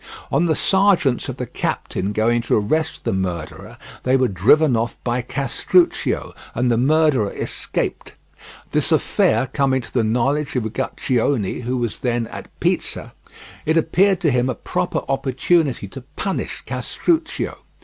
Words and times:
On 0.31 0.45
the 0.45 0.55
sergeants 0.55 1.29
of 1.29 1.37
the 1.37 1.45
captain 1.45 2.11
going 2.11 2.41
to 2.41 2.57
arrest 2.57 3.03
the 3.03 3.13
murderer, 3.13 3.77
they 4.01 4.17
were 4.17 4.27
driven 4.27 4.75
off 4.75 4.97
by 5.03 5.21
Castruccio, 5.21 6.33
and 6.55 6.71
the 6.71 6.77
murderer 6.77 7.31
escaped. 7.33 8.13
This 8.71 8.91
affair 8.91 9.45
coming 9.53 9.81
to 9.81 9.93
the 9.93 10.03
knowledge 10.03 10.55
of 10.55 10.63
Uguccione, 10.63 11.61
who 11.65 11.77
was 11.77 11.99
then 11.99 12.25
at 12.29 12.47
Pisa, 12.59 13.13
it 13.63 13.77
appeared 13.77 14.19
to 14.21 14.31
him 14.31 14.49
a 14.49 14.55
proper 14.55 15.03
opportunity 15.07 15.87
to 15.89 16.01
punish 16.15 16.63
Castruccio. 16.65 17.59